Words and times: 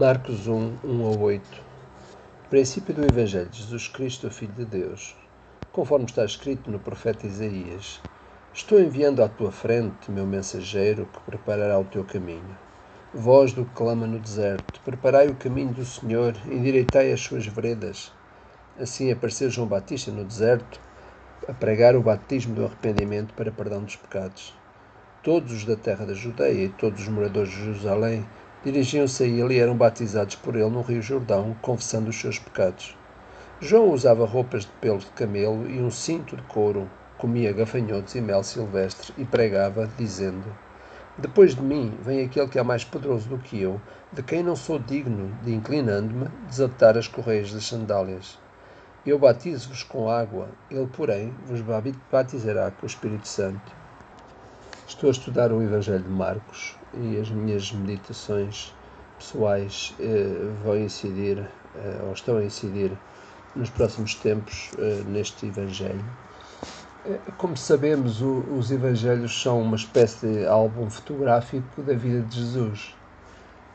Marcos 0.00 0.46
1, 0.46 0.78
1 0.82 1.06
a 1.12 1.18
8 1.18 1.62
Princípio 2.48 2.94
do 2.94 3.04
Evangelho 3.04 3.50
de 3.50 3.58
Jesus 3.58 3.86
Cristo, 3.86 4.30
Filho 4.30 4.54
de 4.54 4.64
Deus. 4.64 5.14
Conforme 5.72 6.06
está 6.06 6.24
escrito 6.24 6.70
no 6.70 6.78
profeta 6.78 7.26
Isaías: 7.26 8.00
Estou 8.54 8.80
enviando 8.80 9.22
à 9.22 9.28
tua 9.28 9.52
frente 9.52 10.10
meu 10.10 10.26
mensageiro 10.26 11.04
que 11.04 11.20
preparará 11.20 11.78
o 11.78 11.84
teu 11.84 12.02
caminho. 12.02 12.58
Voz 13.12 13.52
do 13.52 13.66
que 13.66 13.74
clama 13.74 14.06
no 14.06 14.18
deserto: 14.18 14.80
Preparai 14.86 15.28
o 15.28 15.34
caminho 15.34 15.74
do 15.74 15.84
Senhor, 15.84 16.34
endireitai 16.46 17.12
as 17.12 17.20
suas 17.20 17.44
veredas. 17.46 18.10
Assim 18.80 19.12
apareceu 19.12 19.50
João 19.50 19.68
Batista 19.68 20.10
no 20.10 20.24
deserto, 20.24 20.80
a 21.46 21.52
pregar 21.52 21.94
o 21.94 22.02
batismo 22.02 22.54
do 22.54 22.64
arrependimento 22.64 23.34
para 23.34 23.52
perdão 23.52 23.84
dos 23.84 23.96
pecados. 23.96 24.54
Todos 25.22 25.52
os 25.52 25.66
da 25.66 25.76
terra 25.76 26.06
da 26.06 26.14
Judeia 26.14 26.64
e 26.64 26.68
todos 26.70 27.02
os 27.02 27.08
moradores 27.08 27.50
de 27.50 27.64
Jerusalém 27.64 28.24
dirigiam-se 28.64 29.24
a 29.24 29.26
ele 29.26 29.54
e 29.54 29.58
eram 29.58 29.76
batizados 29.76 30.34
por 30.34 30.54
ele 30.54 30.68
no 30.68 30.82
Rio 30.82 31.00
Jordão, 31.00 31.56
confessando 31.62 32.10
os 32.10 32.20
seus 32.20 32.38
pecados. 32.38 32.96
João 33.60 33.90
usava 33.90 34.24
roupas 34.24 34.64
de 34.64 34.72
pelo 34.80 34.98
de 34.98 35.06
camelo 35.06 35.68
e 35.68 35.80
um 35.80 35.90
cinto 35.90 36.36
de 36.36 36.42
couro, 36.42 36.88
comia 37.18 37.52
gafanhotos 37.52 38.14
e 38.14 38.20
mel 38.20 38.42
silvestre 38.42 39.12
e 39.18 39.24
pregava, 39.24 39.88
dizendo: 39.98 40.46
Depois 41.18 41.54
de 41.54 41.62
mim 41.62 41.96
vem 42.02 42.24
aquele 42.24 42.48
que 42.48 42.58
é 42.58 42.62
mais 42.62 42.84
poderoso 42.84 43.28
do 43.28 43.38
que 43.38 43.60
eu, 43.60 43.80
de 44.12 44.22
quem 44.22 44.42
não 44.42 44.56
sou 44.56 44.78
digno 44.78 45.30
de, 45.42 45.54
inclinando-me, 45.54 46.28
desatar 46.48 46.96
as 46.96 47.06
correias 47.06 47.52
das 47.52 47.64
sandálias. 47.66 48.38
Eu 49.04 49.18
batizo-vos 49.18 49.82
com 49.82 50.10
água, 50.10 50.48
ele, 50.70 50.86
porém, 50.86 51.34
vos 51.46 51.62
batizará 52.10 52.70
com 52.70 52.84
o 52.84 52.86
Espírito 52.86 53.28
Santo. 53.28 53.79
Estou 54.90 55.06
a 55.06 55.12
estudar 55.12 55.52
o 55.52 55.62
Evangelho 55.62 56.02
de 56.02 56.10
Marcos 56.10 56.74
e 56.92 57.16
as 57.16 57.30
minhas 57.30 57.70
meditações 57.70 58.74
pessoais 59.16 59.94
eh, 60.00 60.50
vão 60.64 60.76
incidir, 60.76 61.38
eh, 61.76 62.00
ou 62.04 62.12
estão 62.12 62.36
a 62.38 62.44
incidir, 62.44 62.90
nos 63.54 63.70
próximos 63.70 64.16
tempos 64.16 64.72
eh, 64.76 65.04
neste 65.06 65.46
Evangelho. 65.46 66.04
Eh, 67.06 67.20
como 67.38 67.56
sabemos, 67.56 68.20
o, 68.20 68.40
os 68.58 68.72
Evangelhos 68.72 69.40
são 69.40 69.62
uma 69.62 69.76
espécie 69.76 70.26
de 70.26 70.44
álbum 70.44 70.90
fotográfico 70.90 71.82
da 71.82 71.94
vida 71.94 72.22
de 72.22 72.40
Jesus. 72.40 72.92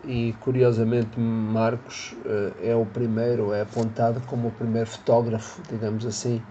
E 0.03 0.35
curiosamente, 0.41 1.17
Marcos 1.17 2.13
eh, 2.25 2.72
é 2.72 2.75
o 2.75 2.85
primeiro, 2.85 3.53
é 3.53 3.61
apontado 3.61 4.22
como 4.27 4.50
o 4.50 4.52
primeiro 4.52 4.89
fotógrafo, 4.89 5.61
digamos 5.72 6.05
assim, 6.05 6.44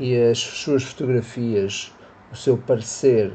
e 0.00 0.20
as 0.20 0.40
suas 0.40 0.82
fotografias, 0.82 1.92
o 2.32 2.36
seu 2.36 2.58
parecer, 2.58 3.32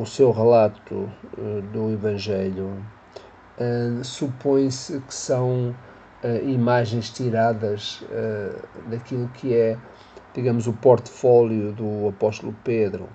o 0.00 0.06
seu 0.06 0.30
relato 0.30 0.94
uh, 0.94 1.62
do 1.72 1.90
Evangelho, 1.90 2.70
uh, 3.58 4.04
supõe-se 4.04 5.00
que 5.00 5.14
são 5.14 5.74
imagens 6.44 7.10
tiradas 7.10 8.02
daquilo 8.88 9.28
que 9.28 9.54
é, 9.54 9.76
digamos, 10.34 10.66
o 10.66 10.72
portfólio 10.72 11.72
do 11.72 12.08
apóstolo 12.08 12.52
Pedro. 12.64 13.08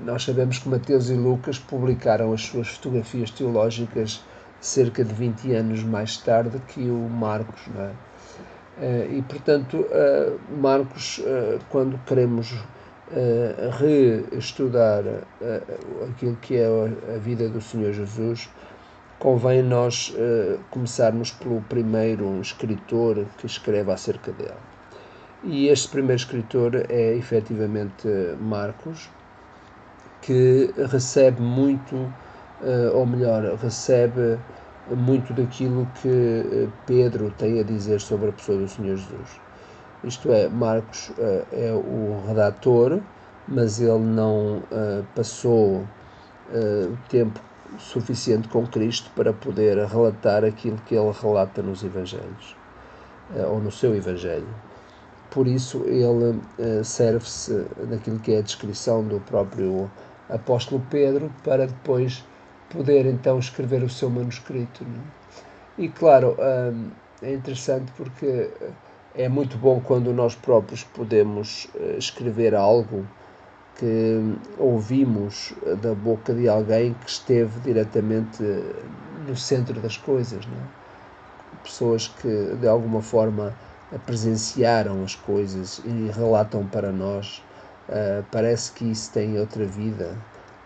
nós 0.00 0.22
sabemos 0.22 0.58
que 0.58 0.68
Mateus 0.70 1.10
e 1.10 1.14
Lucas 1.14 1.58
publicaram 1.58 2.32
as 2.32 2.42
suas 2.42 2.68
fotografias 2.68 3.30
teológicas 3.30 4.24
cerca 4.58 5.04
de 5.04 5.12
20 5.12 5.52
anos 5.52 5.82
mais 5.82 6.16
tarde 6.16 6.58
que 6.68 6.88
o 6.88 7.10
Marcos, 7.10 7.60
não 7.74 7.82
é? 8.80 9.06
e 9.10 9.20
portanto, 9.20 9.84
Marcos, 10.62 11.20
quando 11.68 11.98
queremos 12.06 12.56
uh, 13.10 13.70
reestudar 13.78 15.02
uh, 15.04 16.04
aquilo 16.08 16.36
que 16.36 16.56
é 16.56 16.66
a 17.14 17.18
vida 17.18 17.48
do 17.48 17.60
Senhor 17.60 17.92
Jesus, 17.92 18.48
convém 19.18 19.62
nós 19.62 20.14
uh, 20.14 20.58
começarmos 20.70 21.32
pelo 21.32 21.60
primeiro 21.62 22.40
escritor 22.40 23.26
que 23.38 23.46
escreve 23.46 23.90
acerca 23.90 24.32
dele. 24.32 24.54
E 25.44 25.68
este 25.68 25.88
primeiro 25.88 26.16
escritor 26.16 26.74
é 26.88 27.14
efetivamente 27.14 28.08
Marcos, 28.40 29.08
que 30.22 30.72
recebe 30.90 31.40
muito, 31.40 31.94
uh, 31.96 32.94
ou 32.94 33.06
melhor, 33.06 33.42
recebe 33.56 34.38
muito 34.90 35.32
daquilo 35.32 35.86
que 36.00 36.68
Pedro 36.86 37.30
tem 37.36 37.60
a 37.60 37.62
dizer 37.62 38.00
sobre 38.00 38.30
a 38.30 38.32
pessoa 38.32 38.58
do 38.58 38.68
Senhor 38.68 38.96
Jesus. 38.96 39.47
Isto 40.04 40.32
é, 40.32 40.48
Marcos 40.48 41.08
uh, 41.10 41.46
é 41.52 41.72
o 41.72 42.22
redator, 42.26 43.00
mas 43.48 43.80
ele 43.80 43.98
não 43.98 44.58
uh, 44.58 45.04
passou 45.14 45.78
uh, 45.80 46.98
tempo 47.08 47.40
suficiente 47.78 48.48
com 48.48 48.66
Cristo 48.66 49.10
para 49.14 49.32
poder 49.32 49.76
relatar 49.86 50.44
aquilo 50.44 50.78
que 50.86 50.94
ele 50.94 51.12
relata 51.20 51.62
nos 51.62 51.82
Evangelhos, 51.84 52.56
ou 53.50 53.60
no 53.60 53.70
seu 53.70 53.94
Evangelho. 53.94 54.48
Por 55.30 55.46
isso, 55.46 55.84
ele 55.84 56.40
serve-se 56.82 57.66
daquilo 57.90 58.18
que 58.20 58.32
é 58.32 58.38
a 58.38 58.40
descrição 58.40 59.04
do 59.04 59.20
próprio 59.20 59.90
apóstolo 60.30 60.82
Pedro 60.88 61.30
para 61.44 61.66
depois 61.66 62.24
poder 62.70 63.04
então 63.04 63.38
escrever 63.38 63.82
o 63.82 63.90
seu 63.90 64.08
manuscrito. 64.08 64.82
É? 64.82 65.82
E 65.82 65.90
claro, 65.90 66.34
é 67.20 67.34
interessante 67.34 67.92
porque 67.98 68.50
é 69.18 69.28
muito 69.28 69.58
bom 69.58 69.80
quando 69.80 70.12
nós 70.12 70.36
próprios 70.36 70.84
podemos 70.84 71.66
eh, 71.74 71.96
escrever 71.98 72.54
algo 72.54 73.04
que 73.76 74.36
ouvimos 74.56 75.52
eh, 75.66 75.74
da 75.74 75.92
boca 75.92 76.32
de 76.32 76.48
alguém 76.48 76.94
que 76.94 77.10
esteve 77.10 77.58
diretamente 77.60 78.40
eh, 78.40 78.62
no 79.26 79.36
centro 79.36 79.80
das 79.80 79.96
coisas, 79.96 80.44
é? 80.44 81.58
pessoas 81.64 82.06
que 82.06 82.54
de 82.60 82.68
alguma 82.68 83.02
forma 83.02 83.52
presenciaram 84.06 85.02
as 85.02 85.16
coisas 85.16 85.82
e 85.84 86.10
relatam 86.14 86.64
para 86.66 86.92
nós. 86.92 87.42
Uh, 87.88 88.22
parece 88.30 88.70
que 88.72 88.84
isso 88.84 89.10
tem 89.12 89.40
outra 89.40 89.64
vida 89.64 90.14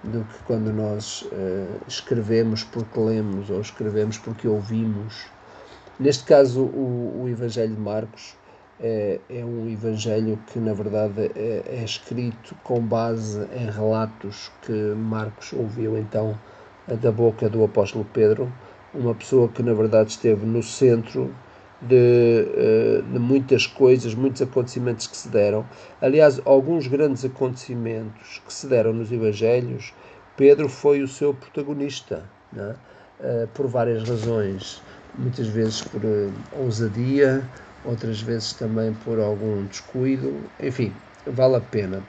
do 0.02 0.24
que 0.24 0.42
quando 0.44 0.72
nós 0.72 1.22
uh, 1.22 1.80
escrevemos 1.86 2.64
porque 2.64 2.98
lemos 2.98 3.48
ou 3.48 3.60
escrevemos 3.60 4.19
porque 4.19 4.48
ouvimos. 4.48 5.26
Neste 6.00 6.24
caso, 6.24 6.62
o, 6.64 7.22
o 7.22 7.28
Evangelho 7.28 7.76
de 7.76 7.80
Marcos 7.80 8.34
é, 8.82 9.20
é 9.31 9.44
um 9.44 9.69
evangelho 9.69 10.38
que, 10.48 10.59
na 10.59 10.75
verdade, 10.75 11.31
é, 11.37 11.62
é, 11.66 11.84
escrito 11.84 12.54
com 12.65 12.81
base 12.81 13.47
em 13.54 13.70
relatos 13.70 14.50
que 14.62 14.72
Marcos 14.72 15.53
ouviu 15.53 15.97
então 15.97 16.37
da 17.00 17.12
boca 17.12 17.48
do 17.48 17.62
apóstolo 17.62 18.04
Pedro, 18.12 18.53
uma 18.93 19.15
pessoa 19.15 19.48
que, 19.48 19.62
na 19.62 19.72
verdade, 19.72 20.10
esteve 20.10 20.44
no 20.44 20.62
centro 20.62 21.32
de, 21.81 21.97
eh, 22.56 23.03
de, 23.12 23.19
muitas 23.19 23.66
coisas, 23.66 24.15
muitos 24.15 24.43
acontecimentos 24.43 25.06
que 25.06 25.16
se 25.16 25.28
deram. 25.28 25.64
Aliás, 26.00 26.41
alguns 26.44 26.88
grandes 26.88 27.25
acontecimentos 27.25 28.43
que 28.44 28.53
se 28.53 28.66
deram 28.66 28.93
nos 28.93 29.10
Evangelhos, 29.10 29.94
Pedro 30.37 30.69
foi 30.69 31.03
o 31.03 31.09
seu 31.09 31.32
protagonista, 31.32 32.25
né? 32.53 32.75
por 33.54 33.69
várias 33.69 34.09
razões. 34.09 34.82
Muitas 35.16 35.47
vezes 35.47 35.82
por 35.82 36.04
eh, 36.04 36.31
ousadia, 36.59 37.43
outras 37.84 38.20
vezes 38.20 38.53
também 38.53 38.93
por 39.04 39.19
algum 39.19 39.65
descuido, 39.66 40.41
enfim, 40.60 40.93
vale 41.26 41.56
a 41.56 41.60
pena 41.60 42.03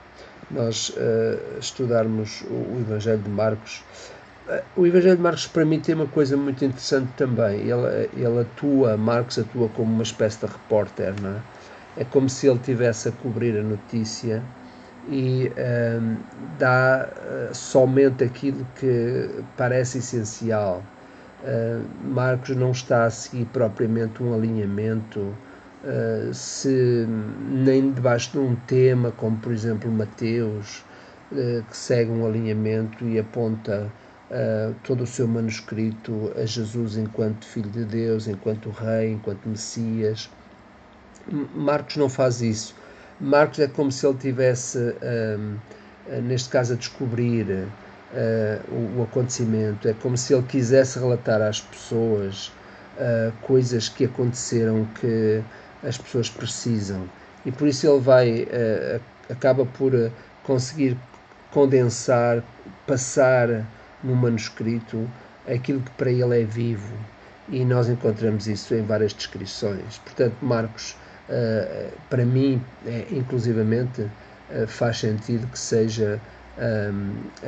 nós 0.51 0.89
uh, 0.89 1.59
estudarmos 1.59 2.41
o, 2.43 2.53
o, 2.53 2.77
Evangelho 2.79 3.19
de 3.19 3.29
Marcos. 3.29 3.83
Uh, 4.47 4.81
o 4.81 4.87
Evangelho 4.87 5.17
de 5.17 5.21
Marcos, 5.21 5.47
para 5.47 5.65
mim, 5.65 5.79
tem 5.79 5.95
uma 5.95 6.07
coisa 6.07 6.37
muito 6.37 6.63
interessante 6.63 7.09
também. 7.17 7.61
Ele, 7.61 8.09
ele 8.15 8.41
atua, 8.41 8.97
Marcos 8.97 9.39
atua 9.39 9.69
como 9.69 9.91
uma 9.91 10.03
espécie 10.03 10.39
de 10.39 10.45
repórter, 10.45 11.13
não 11.21 11.31
é? 11.31 11.41
É 11.95 12.03
como 12.03 12.27
se 12.27 12.47
ele 12.47 12.59
tivesse 12.59 13.09
a 13.09 13.11
cobrir 13.11 13.57
a 13.57 13.61
notícia 13.61 14.43
e 15.07 15.51
uh, 15.51 16.17
dá 16.57 17.07
somente 17.53 18.23
aquilo 18.23 18.65
que 18.75 19.43
parece 19.57 19.99
essencial. 19.99 20.81
Marcos 22.05 22.55
não 22.55 22.71
está 22.71 23.03
a 23.03 23.09
seguir 23.09 23.45
propriamente 23.47 24.23
um 24.23 24.33
alinhamento 24.33 25.35
uh, 25.83 26.33
se 26.33 27.05
nem 27.49 27.91
debaixo 27.91 28.31
de 28.31 28.39
um 28.39 28.55
tema, 28.55 29.11
como 29.11 29.37
por 29.37 29.51
exemplo 29.51 29.91
Mateus, 29.91 30.83
uh, 31.31 31.63
que 31.69 31.77
segue 31.77 32.11
um 32.11 32.25
alinhamento 32.25 33.05
e 33.05 33.19
aponta 33.19 33.91
uh, 34.31 34.73
todo 34.83 35.03
o 35.03 35.07
seu 35.07 35.27
manuscrito 35.27 36.31
a 36.35 36.45
Jesus 36.45 36.97
enquanto 36.97 37.45
Filho 37.45 37.69
de 37.69 37.85
Deus, 37.85 38.27
enquanto 38.27 38.69
Rei, 38.69 39.11
enquanto 39.11 39.47
Messias. 39.47 40.29
Marcos 41.55 41.97
não 41.97 42.09
faz 42.09 42.41
isso. 42.41 42.75
Marcos 43.19 43.59
é 43.59 43.67
como 43.67 43.91
se 43.91 44.05
ele 44.05 44.17
tivesse, 44.17 44.77
neste 46.23 46.49
caso, 46.49 46.73
a 46.73 46.75
descobrir 46.75 47.65
o, 48.67 48.99
o, 48.99 49.03
acontecimento. 49.03 49.87
É 49.87 49.93
como 49.93 50.17
se 50.17 50.33
ele 50.33 50.43
quisesse 50.43 50.99
relatar 50.99 51.41
às 51.41 51.61
pessoas 51.61 52.51
coisas 53.43 53.87
que 53.87 54.03
aconteceram 54.03 54.85
que 54.99 55.41
as 55.83 55.97
pessoas 55.97 56.29
precisam. 56.29 57.09
E 57.45 57.51
por 57.51 57.67
isso 57.67 57.87
ele 57.87 57.99
vai, 57.99 58.43
uh, 58.43 59.01
acaba 59.29 59.65
por 59.65 59.93
uh, 59.93 60.11
conseguir 60.43 60.97
condensar, 61.51 62.43
passar 62.87 63.65
no 64.03 64.15
manuscrito 64.15 65.09
aquilo 65.47 65.81
que 65.81 65.91
para 65.91 66.09
ele 66.11 66.41
é 66.41 66.45
vivo. 66.45 66.93
E 67.49 67.65
nós 67.65 67.89
encontramos 67.89 68.47
isso 68.47 68.73
em 68.73 68.83
várias 68.83 69.13
descrições. 69.13 69.97
Portanto, 69.99 70.35
Marcos, 70.41 70.95
uh, 71.29 71.91
para 72.09 72.25
mim, 72.25 72.61
é, 72.85 73.05
inclusivamente, 73.11 74.09
faz 74.67 74.99
sentido 74.99 75.47
que 75.47 75.57
seja 75.57 76.19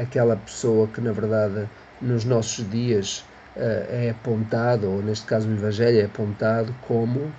aquela 0.02 0.36
pessoa 0.38 0.88
que, 0.88 1.00
na 1.00 1.12
verdade, 1.12 1.70
nos 2.02 2.26
nossos 2.26 2.68
dias 2.72 3.24
é 3.56 4.10
apontado, 4.10 4.90
ou 4.90 5.04
neste 5.04 5.26
caso 5.28 5.48
o 5.48 5.54
Evangelho 5.54 6.00
é 6.00 6.06
apontado 6.06 6.74
como 6.88 7.32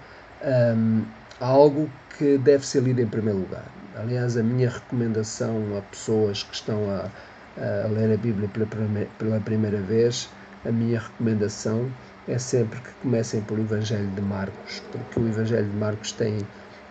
um, 0.45 1.05
algo 1.41 1.89
que 2.19 2.39
deve 2.39 2.67
ser 2.67 2.83
lido 2.83 3.01
em 3.01 3.07
primeiro 3.07 3.41
lugar. 3.41 3.65
Aliás, 3.97 4.37
a 4.37 4.43
minha 4.43 4.69
recomendação 4.69 5.77
a 5.77 5.81
pessoas 5.83 6.43
que 6.43 6.55
estão 6.55 6.91
a, 6.91 7.09
a 7.85 7.89
ler 7.89 8.13
a 8.13 8.17
Bíblia 8.17 8.49
pela, 8.49 8.67
pela 9.19 9.41
primeira 9.41 9.81
vez, 9.81 10.29
a 10.65 10.73
minha 10.73 10.99
recomendação 10.99 11.91
é 12.29 12.39
sempre 12.39 12.81
que 12.81 12.91
comecem 13.03 13.41
pelo 13.43 13.61
Evangelho 13.61 14.09
de 14.11 14.21
Marcos, 14.21 14.83
porque 14.91 15.21
o 15.21 15.29
Evangelho 15.29 15.69
de 15.71 15.77
Marcos 15.77 16.13
tem 16.13 16.39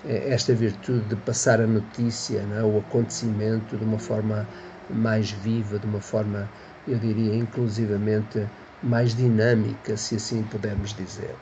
eh, 0.06 0.30
esta 0.30 0.54
virtude 0.54 1.06
de 1.10 1.16
passar 1.18 1.60
a 1.60 1.68
notícia, 1.68 2.40
é? 2.40 2.64
o 2.64 2.80
acontecimento 2.80 3.78
de 3.78 3.84
uma 3.84 4.00
forma 4.00 4.48
mais 4.90 5.32
viva, 5.32 5.78
de 5.78 5.86
uma 5.86 6.00
forma, 6.00 6.50
eu 6.88 6.98
diria, 6.98 7.36
inclusivamente 7.36 8.48
mais 8.82 9.16
dinâmica, 9.16 9.98
se 9.98 10.16
assim 10.16 10.44
pudermos 10.44 10.94
dizer. 10.94 11.36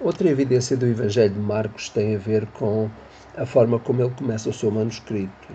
Outra 0.00 0.28
evidência 0.28 0.76
do 0.76 0.86
Evangelho 0.86 1.34
de 1.34 1.40
Marcos 1.40 1.88
tem 1.88 2.16
a 2.16 2.18
ver 2.18 2.46
com 2.46 2.90
a 3.36 3.46
forma 3.46 3.78
como 3.78 4.02
ele 4.02 4.10
começa 4.10 4.50
o 4.50 4.52
seu 4.52 4.70
manuscrito. 4.70 5.48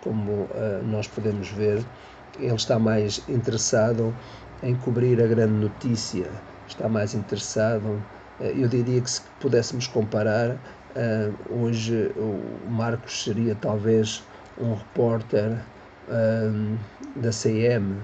Como 0.00 0.32
uh, 0.32 0.82
nós 0.84 1.06
podemos 1.06 1.48
ver, 1.50 1.84
ele 2.38 2.54
está 2.54 2.78
mais 2.78 3.22
interessado 3.28 4.14
em 4.62 4.74
cobrir 4.76 5.22
a 5.22 5.26
grande 5.26 5.52
notícia, 5.52 6.26
está 6.66 6.88
mais 6.88 7.14
interessado. 7.14 8.02
Uh, 8.40 8.44
eu 8.56 8.66
diria 8.66 9.00
que 9.00 9.10
se 9.10 9.20
pudéssemos 9.38 9.86
comparar, 9.86 10.52
uh, 10.52 11.34
hoje 11.50 12.10
o 12.16 12.70
Marcos 12.70 13.24
seria 13.24 13.54
talvez 13.54 14.24
um 14.58 14.74
repórter 14.74 15.58
da 17.16 17.30
CM, 17.30 17.96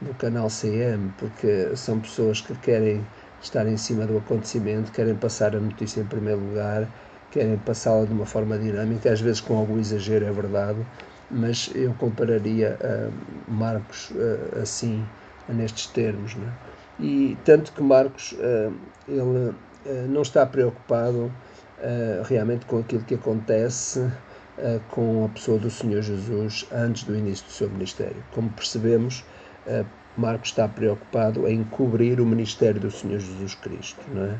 do 0.00 0.14
canal 0.14 0.48
CM, 0.48 1.12
porque 1.18 1.76
são 1.76 2.00
pessoas 2.00 2.40
que 2.40 2.54
querem 2.58 3.04
estar 3.42 3.66
em 3.66 3.76
cima 3.76 4.06
do 4.06 4.18
acontecimento, 4.18 4.92
querem 4.92 5.14
passar 5.14 5.54
a 5.56 5.60
notícia 5.60 6.00
em 6.00 6.04
primeiro 6.04 6.40
lugar, 6.40 6.86
querem 7.30 7.56
passá-la 7.58 8.04
de 8.04 8.12
uma 8.12 8.26
forma 8.26 8.58
dinâmica, 8.58 9.12
às 9.12 9.20
vezes 9.20 9.40
com 9.40 9.56
algum 9.56 9.78
exagero, 9.78 10.24
é 10.26 10.32
verdade, 10.32 10.84
mas 11.30 11.70
eu 11.74 11.94
compararia 11.94 12.76
uh, 12.80 13.12
Marcos 13.50 14.10
uh, 14.10 14.60
assim, 14.60 15.04
nestes 15.48 15.86
termos. 15.86 16.34
Né? 16.34 16.52
E 16.98 17.38
tanto 17.44 17.72
que 17.72 17.82
Marcos, 17.82 18.32
uh, 18.32 18.74
ele 19.08 19.54
não 20.08 20.22
está 20.22 20.44
preocupado 20.44 21.32
realmente 22.28 22.66
com 22.66 22.80
aquilo 22.80 23.02
que 23.02 23.14
acontece 23.14 24.06
com 24.90 25.24
a 25.24 25.28
pessoa 25.30 25.58
do 25.58 25.70
Senhor 25.70 26.02
Jesus 26.02 26.68
antes 26.70 27.04
do 27.04 27.16
início 27.16 27.46
do 27.46 27.50
seu 27.50 27.70
ministério. 27.70 28.22
Como 28.32 28.50
percebemos, 28.50 29.24
Marcos 30.16 30.50
está 30.50 30.66
preocupado 30.68 31.46
em 31.46 31.62
cobrir 31.64 32.20
o 32.20 32.26
ministério 32.26 32.80
do 32.80 32.90
Senhor 32.90 33.20
Jesus 33.20 33.54
Cristo, 33.54 34.00
não 34.12 34.24
é? 34.24 34.38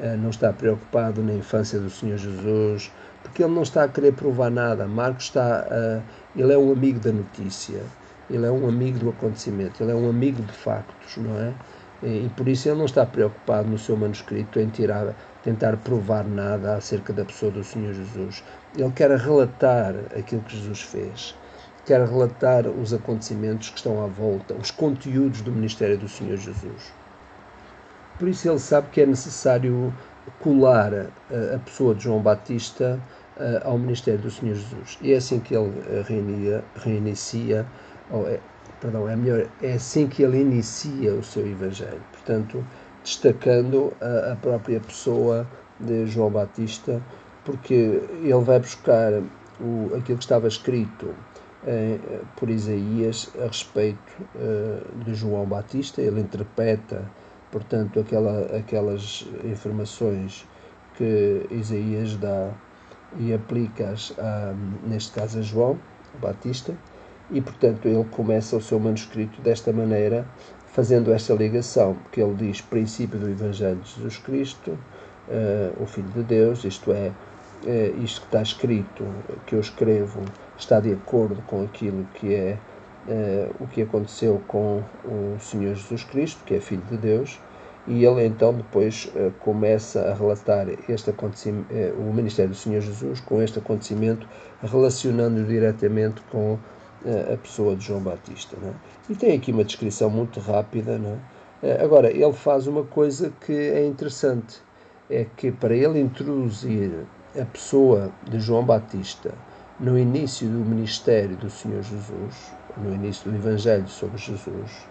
Eh, 0.00 0.16
não 0.16 0.30
está 0.30 0.52
preocupado 0.52 1.22
na 1.22 1.34
infância 1.34 1.78
do 1.80 1.90
Senhor 1.90 2.16
Jesus, 2.18 2.90
porque 3.22 3.42
ele 3.42 3.52
não 3.52 3.62
está 3.62 3.84
a 3.84 3.88
querer 3.88 4.12
provar 4.12 4.50
nada. 4.50 4.86
Marcos 4.86 5.24
está, 5.24 5.66
uh, 5.66 6.02
ele 6.36 6.52
é 6.52 6.58
um 6.58 6.70
amigo 6.70 7.00
da 7.00 7.10
notícia, 7.10 7.82
ele 8.30 8.46
é 8.46 8.50
um 8.50 8.68
amigo 8.68 8.98
do 9.00 9.10
acontecimento, 9.10 9.82
ele 9.82 9.90
é 9.90 9.94
um 9.94 10.08
amigo 10.08 10.40
de 10.42 10.52
factos, 10.52 11.16
não 11.16 11.36
é? 11.36 11.52
E 12.00 12.30
por 12.36 12.46
isso 12.46 12.68
ele 12.68 12.78
não 12.78 12.84
está 12.84 13.04
preocupado 13.04 13.68
no 13.68 13.76
seu 13.76 13.96
manuscrito 13.96 14.60
em 14.60 14.68
tirar, 14.68 15.16
tentar 15.42 15.76
provar 15.78 16.24
nada 16.24 16.76
acerca 16.76 17.12
da 17.12 17.24
pessoa 17.24 17.50
do 17.50 17.64
Senhor 17.64 17.92
Jesus. 17.92 18.44
Ele 18.76 18.92
quer 18.92 19.10
relatar 19.10 19.96
aquilo 20.16 20.42
que 20.42 20.56
Jesus 20.56 20.82
fez 20.82 21.34
quer 21.88 22.06
relatar 22.06 22.66
os 22.66 22.92
acontecimentos 22.92 23.70
que 23.70 23.78
estão 23.78 24.04
à 24.04 24.06
volta, 24.06 24.52
os 24.52 24.70
conteúdos 24.70 25.40
do 25.40 25.50
ministério 25.50 25.96
do 25.96 26.06
Senhor 26.06 26.36
Jesus. 26.36 26.92
Por 28.18 28.28
isso 28.28 28.46
ele 28.46 28.58
sabe 28.58 28.88
que 28.90 29.00
é 29.00 29.06
necessário 29.06 29.94
colar 30.38 30.92
a, 30.92 31.06
eh, 31.30 31.54
a 31.54 31.58
pessoa 31.60 31.94
de 31.94 32.04
João 32.04 32.20
Batista 32.20 33.00
uh, 33.38 33.66
ao 33.66 33.78
ministério 33.78 34.20
do 34.20 34.30
Senhor 34.30 34.54
Jesus. 34.54 34.98
E 35.00 35.14
é 35.14 35.16
assim 35.16 35.40
que 35.40 35.54
ele 35.54 35.68
uh, 35.68 36.02
reinicia, 36.06 36.64
reinicia 36.76 37.66
ou 38.10 38.28
é, 38.28 38.38
perdão, 38.82 39.08
é 39.08 39.16
melhor, 39.16 39.48
é 39.62 39.72
assim 39.72 40.06
que 40.08 40.22
ele 40.22 40.42
inicia 40.42 41.14
o 41.14 41.22
seu 41.22 41.46
evangelho. 41.46 42.02
Portanto, 42.12 42.62
destacando 43.02 43.94
a, 43.98 44.32
a 44.32 44.36
própria 44.36 44.78
pessoa 44.80 45.46
de 45.80 46.06
João 46.06 46.30
Batista, 46.30 47.00
porque 47.46 48.02
ele 48.20 48.44
vai 48.44 48.58
buscar 48.58 49.22
o, 49.58 49.86
aquilo 49.96 50.18
que 50.18 50.24
estava 50.24 50.48
escrito 50.48 51.14
eh, 51.36 51.37
por 52.36 52.48
Isaías 52.48 53.30
a 53.42 53.46
respeito 53.46 54.12
eh, 54.36 54.80
de 55.04 55.14
João 55.14 55.44
Batista. 55.44 56.00
Ele 56.00 56.20
interpreta, 56.20 57.04
portanto, 57.50 58.00
aquela, 58.00 58.56
aquelas 58.56 59.26
informações 59.44 60.46
que 60.96 61.46
Isaías 61.50 62.16
dá 62.16 62.52
e 63.18 63.32
aplica-as, 63.32 64.14
neste 64.86 65.12
caso, 65.12 65.38
a 65.38 65.42
João 65.42 65.78
Batista. 66.20 66.74
E, 67.30 67.40
portanto, 67.40 67.86
ele 67.86 68.04
começa 68.04 68.56
o 68.56 68.60
seu 68.60 68.78
manuscrito 68.80 69.40
desta 69.42 69.72
maneira, 69.72 70.26
fazendo 70.66 71.12
esta 71.12 71.34
ligação, 71.34 71.94
porque 71.94 72.22
ele 72.22 72.34
diz 72.34 72.60
princípio 72.60 73.18
do 73.18 73.28
Evangelho 73.28 73.80
de 73.80 73.90
Jesus 73.90 74.18
Cristo, 74.18 74.78
uh, 75.28 75.82
o 75.82 75.86
Filho 75.86 76.08
de 76.08 76.22
Deus, 76.22 76.64
isto 76.64 76.92
é, 76.92 77.12
uh, 77.64 78.02
isto 78.02 78.20
que 78.22 78.26
está 78.28 78.42
escrito, 78.42 79.04
que 79.46 79.54
eu 79.54 79.60
escrevo, 79.60 80.22
está 80.58 80.80
de 80.80 80.92
acordo 80.92 81.40
com 81.46 81.62
aquilo 81.62 82.04
que 82.14 82.34
é 82.34 82.58
uh, 83.06 83.54
o 83.64 83.66
que 83.68 83.82
aconteceu 83.82 84.42
com 84.46 84.82
o 85.04 85.38
Senhor 85.40 85.74
Jesus 85.74 86.04
Cristo, 86.04 86.42
que 86.44 86.54
é 86.54 86.60
Filho 86.60 86.82
de 86.90 86.96
Deus, 86.96 87.40
e 87.86 88.04
ele 88.04 88.26
então 88.26 88.52
depois 88.52 89.10
uh, 89.14 89.30
começa 89.40 90.10
a 90.10 90.14
relatar 90.14 90.66
este 90.88 91.10
acontecimento, 91.10 91.72
uh, 91.72 92.00
o 92.00 92.12
ministério 92.12 92.50
do 92.50 92.56
Senhor 92.56 92.80
Jesus 92.80 93.20
com 93.20 93.40
este 93.40 93.58
acontecimento, 93.58 94.28
relacionando 94.62 95.44
diretamente 95.44 96.20
com 96.30 96.58
a 97.32 97.36
pessoa 97.36 97.76
de 97.76 97.84
João 97.84 98.00
Batista. 98.00 98.56
Né? 98.60 98.74
E 99.08 99.14
tem 99.14 99.36
aqui 99.36 99.52
uma 99.52 99.62
descrição 99.62 100.10
muito 100.10 100.40
rápida. 100.40 100.98
Né? 100.98 101.16
agora, 101.80 102.10
ele 102.10 102.32
faz 102.32 102.66
uma 102.66 102.82
coisa 102.82 103.32
que 103.40 103.52
é 103.52 103.86
interessante, 103.86 104.60
é 105.08 105.24
que 105.36 105.52
para 105.52 105.76
ele 105.76 106.00
introduzir 106.00 107.06
a 107.40 107.44
pessoa 107.44 108.10
de 108.28 108.40
João 108.40 108.64
Batista 108.64 109.32
no 109.80 109.98
início 109.98 110.48
do 110.48 110.58
ministério 110.58 111.36
do 111.36 111.48
Senhor 111.48 111.82
Jesus, 111.82 112.52
no 112.76 112.94
início 112.94 113.30
do 113.30 113.36
Evangelho 113.36 113.88
sobre 113.88 114.18
Jesus, 114.18 114.86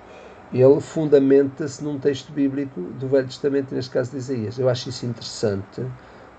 ele 0.53 0.79
fundamenta-se 0.79 1.83
num 1.83 1.99
texto 1.99 2.31
bíblico 2.31 2.79
do 2.79 3.07
Velho 3.07 3.27
Testamento, 3.27 3.75
neste 3.75 3.91
caso 3.91 4.11
de 4.11 4.17
Isaías. 4.17 4.57
Eu 4.57 4.69
acho 4.69 4.89
isso 4.89 5.05
interessante 5.05 5.85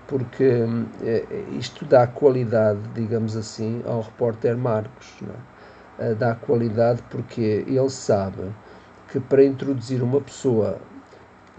porque 0.07 0.65
é, 1.03 1.23
isto 1.51 1.85
dá 1.85 2.07
qualidade, 2.07 2.79
digamos 2.95 3.37
assim, 3.37 3.83
ao 3.85 4.01
repórter 4.01 4.57
Marcos. 4.57 5.19
É? 5.99 6.15
Dá 6.15 6.33
qualidade 6.33 7.03
porque 7.11 7.63
ele 7.67 7.89
sabe 7.89 8.51
que 9.11 9.19
para 9.19 9.43
introduzir 9.43 10.01
uma 10.01 10.19
pessoa, 10.19 10.79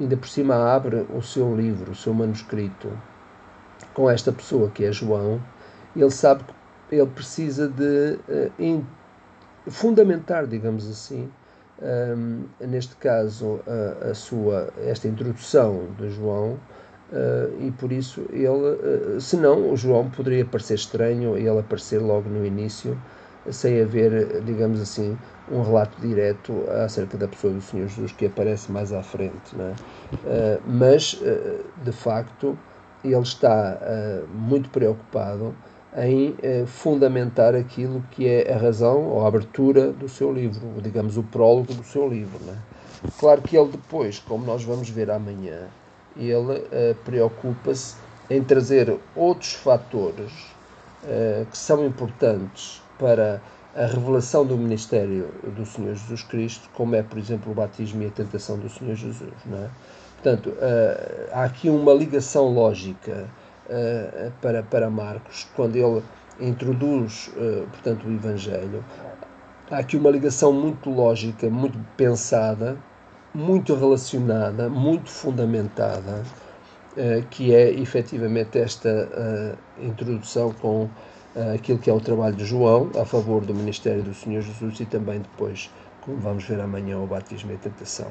ainda 0.00 0.16
por 0.16 0.28
cima 0.28 0.56
abre 0.74 1.06
o 1.14 1.22
seu 1.22 1.54
livro, 1.54 1.92
o 1.92 1.94
seu 1.94 2.12
manuscrito, 2.12 2.90
com 3.94 4.10
esta 4.10 4.32
pessoa 4.32 4.68
que 4.70 4.84
é 4.84 4.90
João, 4.90 5.40
ele 5.94 6.10
sabe 6.10 6.42
que 6.44 6.52
ele 6.90 7.06
precisa 7.06 7.68
de 7.68 8.18
uh, 8.58 8.84
fundamentar, 9.68 10.46
digamos 10.46 10.88
assim, 10.88 11.30
um, 11.82 12.44
neste 12.60 12.94
caso, 12.96 13.60
a, 13.66 14.10
a, 14.10 14.14
sua, 14.14 14.68
esta 14.84 15.08
introdução 15.08 15.88
de 15.98 16.10
João, 16.10 16.58
uh, 17.12 17.66
e 17.66 17.70
por 17.70 17.90
isso 17.90 18.26
ele, 18.30 18.48
uh, 18.48 19.20
senão 19.20 19.72
o 19.72 19.76
João 19.76 20.10
poderia 20.10 20.44
parecer 20.44 20.74
estranho 20.74 21.36
ele 21.36 21.58
aparecer 21.58 21.98
logo 21.98 22.28
no 22.28 22.44
início, 22.44 23.00
sem 23.50 23.80
haver, 23.80 24.42
digamos 24.42 24.80
assim, 24.80 25.16
um 25.50 25.62
relato 25.62 25.98
direto 25.98 26.52
acerca 26.84 27.16
da 27.16 27.26
pessoa 27.26 27.54
do 27.54 27.60
Senhor 27.62 27.88
Jesus 27.88 28.12
que 28.12 28.26
aparece 28.26 28.70
mais 28.70 28.92
à 28.92 29.02
frente. 29.02 29.56
É? 29.58 30.58
Uh, 30.58 30.62
mas, 30.66 31.18
de 31.82 31.92
facto, 31.92 32.58
ele 33.02 33.16
está 33.22 33.78
muito 34.34 34.68
preocupado 34.68 35.54
em 35.96 36.36
eh, 36.42 36.64
fundamentar 36.66 37.54
aquilo 37.54 38.04
que 38.12 38.26
é 38.26 38.52
a 38.52 38.58
razão 38.58 39.08
ou 39.08 39.24
a 39.24 39.28
abertura 39.28 39.92
do 39.92 40.08
seu 40.08 40.32
livro, 40.32 40.80
digamos 40.80 41.16
o 41.16 41.22
prólogo 41.22 41.74
do 41.74 41.82
seu 41.82 42.08
livro. 42.08 42.38
Né? 42.44 42.56
Claro 43.18 43.42
que 43.42 43.56
ele 43.56 43.72
depois, 43.72 44.18
como 44.18 44.44
nós 44.44 44.62
vamos 44.62 44.88
ver 44.88 45.10
amanhã, 45.10 45.68
ele 46.16 46.64
eh, 46.70 46.94
preocupa-se 47.04 47.96
em 48.28 48.42
trazer 48.42 48.96
outros 49.16 49.54
fatores 49.54 50.32
eh, 51.04 51.44
que 51.50 51.58
são 51.58 51.84
importantes 51.84 52.80
para 52.98 53.42
a 53.74 53.86
revelação 53.86 54.44
do 54.44 54.56
ministério 54.56 55.28
do 55.56 55.64
Senhor 55.64 55.94
Jesus 55.94 56.22
Cristo, 56.22 56.68
como 56.74 56.94
é, 56.94 57.02
por 57.02 57.18
exemplo, 57.18 57.50
o 57.50 57.54
batismo 57.54 58.02
e 58.02 58.06
a 58.06 58.10
tentação 58.10 58.58
do 58.58 58.68
Senhor 58.68 58.94
Jesus. 58.94 59.32
Não 59.46 59.58
é? 59.58 59.70
Portanto, 60.20 60.52
há 61.32 61.44
aqui 61.44 61.70
uma 61.70 61.94
ligação 61.94 62.52
lógica 62.52 63.26
para, 64.40 64.62
para 64.62 64.90
Marcos, 64.90 65.48
quando 65.54 65.76
ele 65.76 66.02
introduz, 66.40 67.30
portanto, 67.70 68.06
o 68.06 68.12
Evangelho. 68.12 68.84
Há 69.70 69.78
aqui 69.78 69.96
uma 69.96 70.10
ligação 70.10 70.52
muito 70.52 70.90
lógica, 70.90 71.48
muito 71.48 71.78
pensada, 71.96 72.76
muito 73.34 73.74
relacionada, 73.74 74.68
muito 74.68 75.08
fundamentada, 75.10 76.22
que 77.30 77.54
é 77.54 77.70
efetivamente 77.70 78.58
esta 78.58 79.08
introdução 79.80 80.52
com 80.54 80.88
aquilo 81.54 81.78
que 81.78 81.88
é 81.88 81.92
o 81.92 82.00
trabalho 82.00 82.34
de 82.34 82.44
João 82.44 82.90
a 83.00 83.04
favor 83.04 83.44
do 83.44 83.54
ministério 83.54 84.02
do 84.02 84.12
Senhor 84.12 84.42
Jesus 84.42 84.80
e 84.80 84.86
também 84.86 85.20
depois, 85.20 85.70
como 86.00 86.16
vamos 86.16 86.42
ver 86.44 86.58
amanhã, 86.60 86.98
o 86.98 87.06
batismo 87.06 87.52
e 87.52 87.54
a 87.54 87.58
tentação. 87.58 88.08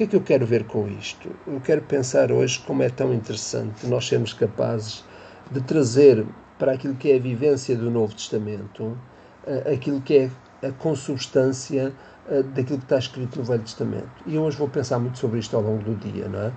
Que 0.00 0.04
é 0.04 0.06
que 0.06 0.16
eu 0.16 0.22
quero 0.22 0.46
ver 0.46 0.64
com 0.64 0.88
isto? 0.88 1.28
Eu 1.46 1.60
quero 1.60 1.82
pensar 1.82 2.32
hoje 2.32 2.58
como 2.60 2.82
é 2.82 2.88
tão 2.88 3.12
interessante 3.12 3.86
nós 3.86 4.08
sermos 4.08 4.32
capazes 4.32 5.04
de 5.50 5.60
trazer 5.60 6.24
para 6.58 6.72
aquilo 6.72 6.94
que 6.94 7.12
é 7.12 7.16
a 7.16 7.20
vivência 7.20 7.76
do 7.76 7.90
Novo 7.90 8.14
Testamento 8.14 8.82
uh, 8.82 9.70
aquilo 9.70 10.00
que 10.00 10.16
é 10.16 10.66
a 10.66 10.72
consubstância 10.72 11.92
uh, 12.30 12.42
daquilo 12.42 12.78
que 12.78 12.84
está 12.86 12.96
escrito 12.96 13.40
no 13.40 13.44
Velho 13.44 13.62
Testamento. 13.62 14.08
E 14.24 14.38
hoje 14.38 14.56
vou 14.56 14.70
pensar 14.70 14.98
muito 14.98 15.18
sobre 15.18 15.38
isto 15.38 15.54
ao 15.54 15.60
longo 15.62 15.82
do 15.84 15.94
dia, 15.96 16.26
não 16.30 16.44
é? 16.44 16.52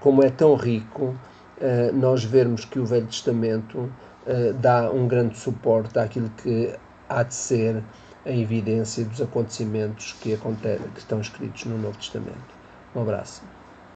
Como 0.00 0.24
é 0.24 0.30
tão 0.30 0.56
rico 0.56 1.14
nós 1.94 2.24
vermos 2.24 2.64
que 2.64 2.80
o 2.80 2.84
Velho 2.84 3.06
Testamento 3.06 3.88
eh, 4.26 4.52
dá 4.54 4.90
um 4.90 5.06
grande 5.06 5.38
suporte 5.38 5.96
àquilo 6.00 6.30
que 6.42 6.74
há 7.08 7.22
de 7.22 7.34
ser 7.34 7.80
a 8.26 8.32
evidência 8.32 9.04
dos 9.04 9.20
acontecimentos 9.20 10.16
que, 10.20 10.36
que 10.36 10.98
estão 10.98 11.20
escritos 11.20 11.64
no 11.64 11.78
Novo 11.78 11.96
Testamento. 11.96 12.57
Um 12.98 13.02
abraço. 13.02 13.48